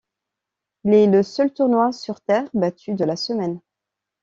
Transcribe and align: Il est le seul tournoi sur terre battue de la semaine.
Il 0.83 0.95
est 0.95 1.05
le 1.05 1.21
seul 1.21 1.53
tournoi 1.53 1.91
sur 1.91 2.21
terre 2.21 2.49
battue 2.55 2.95
de 2.95 3.05
la 3.05 3.15
semaine. 3.15 3.59